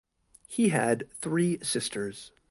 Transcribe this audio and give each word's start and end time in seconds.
He 0.47 0.69
had 0.69 1.07
three 1.13 1.59
sisters. 1.63 2.31